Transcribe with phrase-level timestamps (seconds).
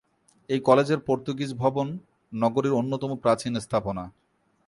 [0.49, 1.87] এই কলেজের পর্তুগিজ ভবন
[2.33, 4.03] নগরীর অন্যতম প্রাচীন স্থাপনা।